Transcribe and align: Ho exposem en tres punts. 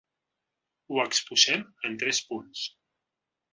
Ho 0.95 1.01
exposem 1.03 1.67
en 1.91 2.01
tres 2.05 2.25
punts. 2.33 2.67